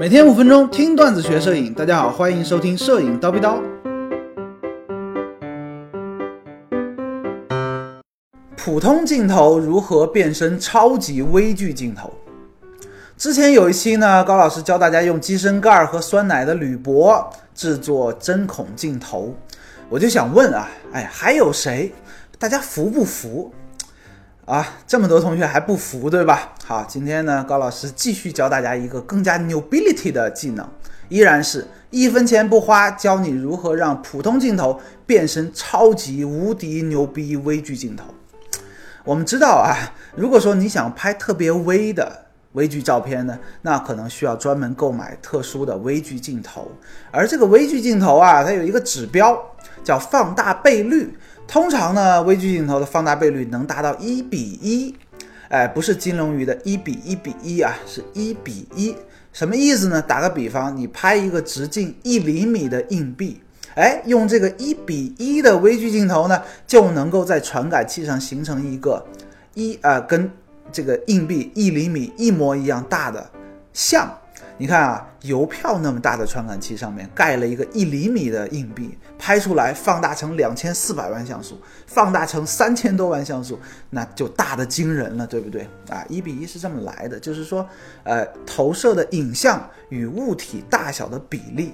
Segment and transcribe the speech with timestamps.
[0.00, 3.60] 每天五分钟听段子学摄影，大家好，欢迎收听摄影叨逼叨。
[8.56, 12.10] 普通镜头如何变身超级微距镜头？
[13.18, 19.34] 之前有一期呢，高老师教大家用机身盖和酸奶的铝箔制作针孔镜头，
[19.90, 21.92] 我就想问啊，哎，还有谁？
[22.38, 23.52] 大家服不服？
[24.50, 26.54] 啊，这么多同学还不服，对吧？
[26.66, 30.68] 好，今天呢，高老师继续教大家一个更加 nobility 的技能，
[31.08, 38.06] 依然是一分钱不花，教你如何让普通镜头变身超级无敌牛逼微距镜头。
[39.04, 46.68] 我们知道啊，如果说你想拍特别微的微距照片呢，那可能需要专门购买特殊的微距镜头，
[47.12, 49.40] 而这个微距镜头啊，它有一个指标
[49.82, 51.16] 叫放大倍率。
[51.46, 54.94] 通常呢，微距镜头的放大倍率能达到一比一，
[55.48, 58.94] 哎，不是金龙鱼的一比一比一啊，是一比一，
[59.32, 60.00] 什么意思呢？
[60.00, 63.40] 打个比方，你拍一个直径一厘米的硬币，
[63.74, 69.04] 哎，用这个一比一的微距镜头呢，就能够在传感器上形成一个
[69.54, 70.30] 一啊，跟
[70.70, 73.28] 这个硬币一厘米一模一样大的
[73.72, 74.08] 像。
[74.60, 86.04] 你看啊，邮票那么大的传感器上面盖了一个一厘米的硬币，拍出来放大成两千四百万像素，放大成三千多万像素，那就大的惊人了，对不对啊？
[86.10, 87.66] 一比一是这么来的，就是说，
[88.04, 91.72] 呃，投射的影像与物体大小的比例。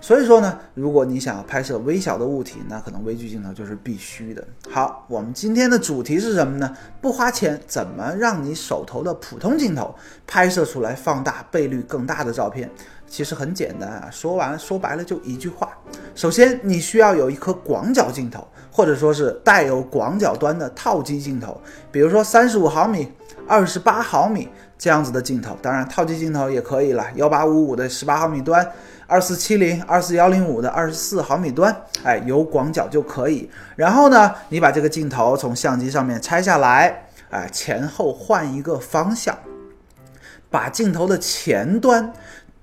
[0.00, 4.44] 所以说呢，如果你想要拍摄微小的物体，那可能微距镜头就是必须的。
[4.70, 6.76] 好，我们今天的主题是什么呢？
[7.00, 9.94] 不花钱怎么让你手头的普通镜头
[10.26, 12.70] 拍摄出来放大倍率更大的照片？
[13.06, 15.76] 其实很简单啊，说完说白了就一句话：
[16.14, 21.60] 首先你需要有一颗广角镜头，或者说是带有广角端的套机镜头，
[21.92, 23.08] 比如说三十五毫米、
[23.46, 25.56] 二十八毫米这样子的镜头。
[25.62, 28.68] 当然，套机镜头也可以了，幺八五五的十八毫米端。
[29.06, 33.48] 二四七零、二四幺零五的二十四毫米端，哎，有广角就可以。
[33.76, 39.38] 然后呢，你把这个镜头从相机上面拆下来，哎，前后换一个方向，
[40.50, 42.12] 把镜头的前端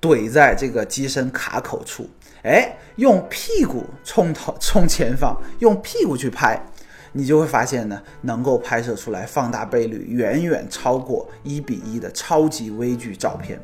[0.01, 2.09] 怼在这个机身卡口处，
[2.43, 6.61] 哎，用屁股冲头冲前方，用屁股去拍，
[7.11, 13.59] 你就会发现呢，能够拍摄出来放大倍率远远超过一比一的超级微距照片。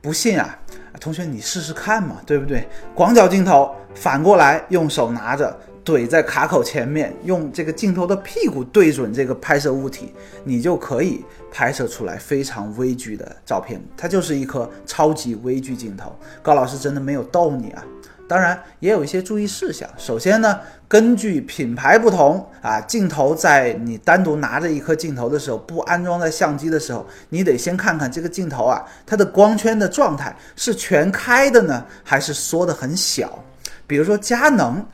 [0.00, 0.56] 不信啊？
[1.00, 2.68] 同学，你试试看嘛，对不对？
[2.94, 13.80] 广角镜头反过来，用手拿着怼在卡口前面，用这个镜头的屁股对准这个拍摄物体，你就可以拍摄出来非常微距的照片。
[13.96, 16.14] 它就是一颗超级微距镜头。
[16.42, 17.84] 高老师真的没有逗你啊。
[18.28, 19.88] 当然也有一些注意事项。
[19.96, 20.58] 首先呢，
[20.88, 33.38] 根据品牌不同啊，镜头在你单独拿着一颗镜头的时候，不安装在相机的时候，你得先看看这个镜头啊，它的光圈的状态是全开的呢，还是缩得很小。
[33.86, 34.84] 比如说佳能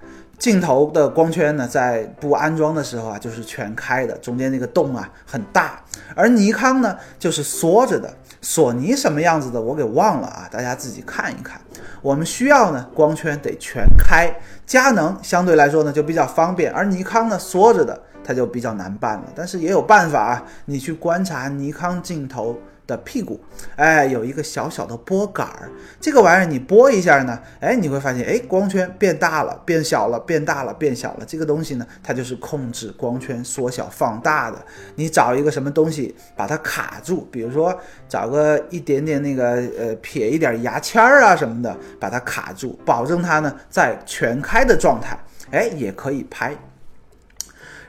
[0.42, 5.80] 镜头的光圈呢，在不安装的时候啊，就是全开的，中间那个洞啊很大。
[6.16, 8.12] 而尼康呢，就是缩着的。
[8.40, 11.60] 索尼什么样子的，我给忘了啊，大家自己看一看。
[12.00, 14.34] 我们需要呢，光圈得全开。
[14.66, 19.26] 佳能相对来说呢就比较方便，而尼康呢缩着的，它就比较难办了。
[19.36, 22.58] 但是也有办法啊，你去观察尼康镜头。
[22.92, 23.40] 的屁股，
[23.76, 31.24] 哎，有一个小小的拨杆儿，这个玩意儿你拨一下呢，哎，你会发现，哎，光圈变大了，变小了，变大了，变小了。
[31.26, 34.58] 这个东西呢，它就是控制光圈缩小放大的。
[34.94, 37.74] 你找一个什么东西把它卡住，比如说
[38.08, 45.18] 找个一点点那个呃撇一点牙签儿啊什么的，把它卡住，保证它呢在全开的状态，
[45.50, 46.54] 哎，也可以拍。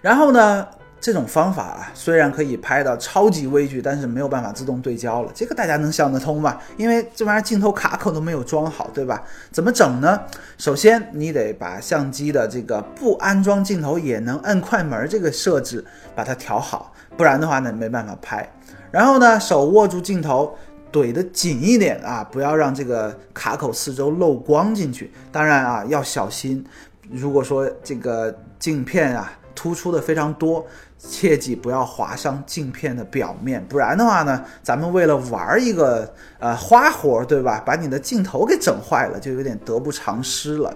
[0.02, 0.68] 然后呢？
[1.03, 5.30] 这种方法啊，虽然可以拍到超级微距，但是没有办法自动对焦了。
[5.36, 6.62] 这个大家能想得通吧？
[6.78, 9.22] 因为这玩意儿镜头卡口都没有装好，对吧？
[9.52, 10.18] 怎么整呢？
[10.58, 15.84] 首先你得把相机的这个不安装镜头也能摁快门这个设置
[16.16, 18.50] 把它调好，不然的话呢没办法拍。
[18.90, 20.58] 然后呢，手握住镜头，
[20.90, 25.12] 怼得紧一点啊，不要让这个卡口四周漏光进去。
[25.33, 26.66] 当然啊，要小心，
[27.12, 29.30] 如果说这个镜片啊。
[29.55, 30.65] 突出的非常多，
[30.97, 37.61] 切记不要划伤镜片的表面，不然的话呢，咱们为了玩一个呃花活，对吧？
[37.65, 40.73] 把你的镜头给整坏了，就有点得不偿失了。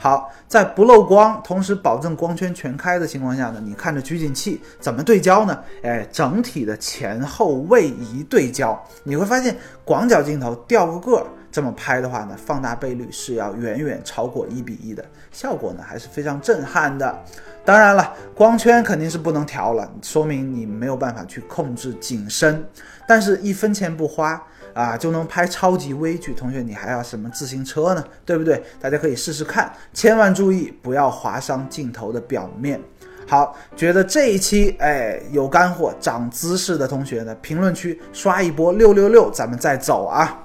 [0.00, 5.58] 好，在不漏光，同时保证光圈全开的情况下呢，你看着取景器怎么对焦呢？
[5.82, 11.26] 哎，整体的前后位移对焦，你会发现广角镜头掉个个儿。
[11.58, 17.18] 这么拍的话呢，放大倍率是要远远超过一比一的，效果呢还是非常震撼的。
[17.64, 22.64] 当然了，光圈肯定是不能调了，说明你没有办法去控制景深。
[23.08, 24.40] 但是，一分钱不花
[24.72, 28.04] 啊就能拍超级微距，同学你还要什么自行车呢？
[28.24, 28.62] 对不对？
[28.80, 32.80] 大家可以试试看，千万注意不要划伤镜头的表面。
[33.26, 40.44] 好，觉得这一期哎有干货、长姿势的同学呢，评论区刷一波六六六，咱们再走啊！